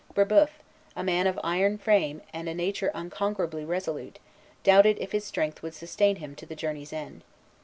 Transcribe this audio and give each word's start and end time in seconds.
Brébeuf, 0.15 0.49
a 0.95 1.03
man 1.03 1.27
of 1.27 1.39
iron 1.43 1.77
frame 1.77 2.23
and 2.33 2.49
a 2.49 2.55
nature 2.55 2.89
unconquerably 2.95 3.63
resolute, 3.63 4.17
doubted 4.63 4.97
if 4.99 5.11
his 5.11 5.25
strength 5.25 5.61
would 5.61 5.75
sustain 5.75 6.15
him 6.15 6.33
to 6.37 6.45
the 6.47 6.55
journey's 6.55 6.91
end. 6.91 7.21